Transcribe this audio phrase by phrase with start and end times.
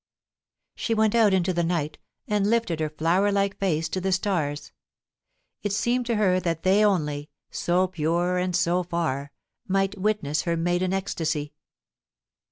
[0.75, 4.71] She went out into the night, and lifted her flower like face to the stars.
[5.61, 7.29] It seemed to her that they only—
[7.67, 9.31] so pure and so far—
[9.67, 11.53] might witness her maiden ecstasy.